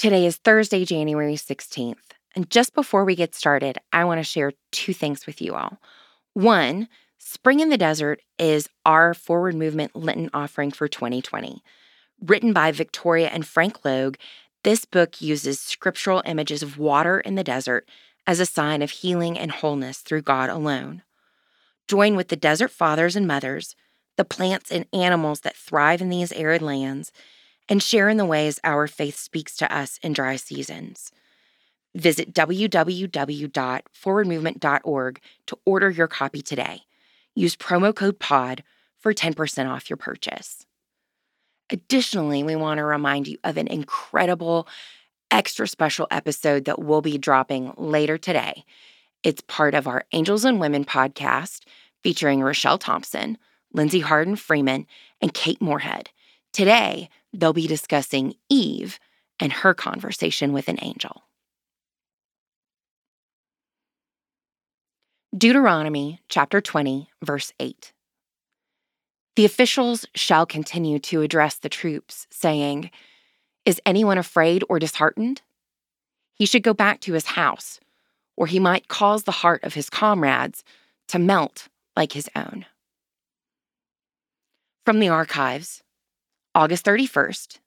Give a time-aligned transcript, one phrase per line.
[0.00, 2.14] Today is Thursday, January 16th.
[2.34, 5.76] And just before we get started, I want to share two things with you all.
[6.32, 6.88] One,
[7.18, 11.62] Spring in the Desert is our forward movement Lenten offering for 2020.
[12.18, 14.16] Written by Victoria and Frank Logue,
[14.64, 17.86] this book uses scriptural images of water in the desert
[18.26, 21.02] as a sign of healing and wholeness through God alone.
[21.88, 23.76] Join with the desert fathers and mothers,
[24.16, 27.12] the plants and animals that thrive in these arid lands,
[27.70, 31.12] and share in the ways our faith speaks to us in dry seasons.
[31.94, 36.82] Visit www.forwardmovement.org to order your copy today.
[37.34, 38.62] Use promo code POD
[38.98, 40.66] for 10% off your purchase.
[41.70, 44.66] Additionally, we want to remind you of an incredible
[45.30, 48.64] extra special episode that we'll be dropping later today.
[49.22, 51.60] It's part of our Angels and Women podcast
[52.02, 53.38] featuring Rochelle Thompson,
[53.72, 54.88] Lindsay Hardin Freeman,
[55.20, 56.10] and Kate Moorehead.
[56.52, 58.98] Today, they'll be discussing Eve
[59.38, 61.22] and her conversation with an angel.
[65.36, 67.92] Deuteronomy chapter 20, verse 8.
[69.36, 72.90] The officials shall continue to address the troops, saying,
[73.64, 75.40] Is anyone afraid or disheartened?
[76.34, 77.78] He should go back to his house,
[78.36, 80.64] or he might cause the heart of his comrades
[81.08, 82.66] to melt like his own.
[84.84, 85.82] From the archives,
[86.52, 87.58] August 31st,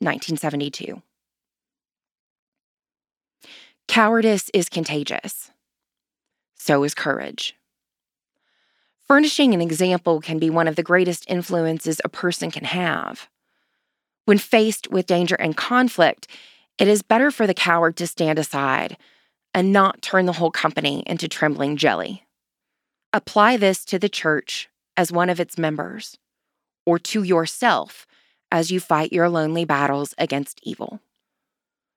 [0.00, 1.00] 1972.
[3.86, 5.52] Cowardice is contagious.
[6.56, 7.54] So is courage.
[9.06, 13.28] Furnishing an example can be one of the greatest influences a person can have.
[14.24, 16.26] When faced with danger and conflict,
[16.76, 18.96] it is better for the coward to stand aside
[19.52, 22.24] and not turn the whole company into trembling jelly.
[23.12, 26.18] Apply this to the church as one of its members,
[26.84, 28.08] or to yourself
[28.54, 31.00] as you fight your lonely battles against evil.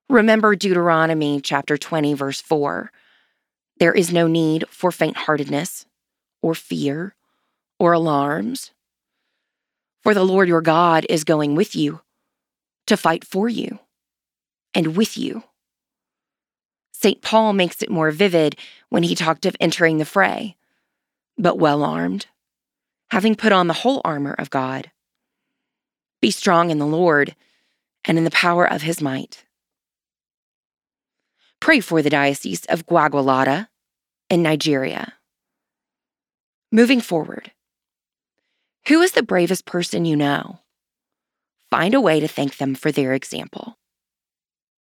[0.10, 2.92] Remember Deuteronomy chapter 20, verse 4.
[3.80, 5.86] There is no need for faint heartedness,
[6.42, 7.14] or fear,
[7.78, 8.72] or alarms.
[10.02, 12.02] For the Lord your God is going with you
[12.88, 13.78] to fight for you
[14.74, 15.44] and with you.
[16.92, 17.22] St.
[17.22, 18.58] Paul makes it more vivid
[18.90, 20.58] when he talked of entering the fray,
[21.38, 22.26] but well armed,
[23.12, 24.90] having put on the whole armor of God
[26.22, 27.36] be strong in the Lord
[28.06, 29.44] and in the power of his might.
[31.60, 33.68] Pray for the Diocese of Gwagwalada
[34.30, 35.14] in Nigeria.
[36.72, 37.52] Moving forward,
[38.88, 40.60] who is the bravest person you know?
[41.70, 43.78] Find a way to thank them for their example.